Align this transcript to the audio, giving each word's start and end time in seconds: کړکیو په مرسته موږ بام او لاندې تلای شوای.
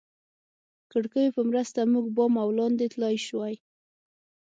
کړکیو 0.91 1.35
په 1.35 1.41
مرسته 1.49 1.79
موږ 1.93 2.05
بام 2.15 2.33
او 2.43 2.49
لاندې 2.59 2.85
تلای 2.93 3.15
شوای. 3.27 3.55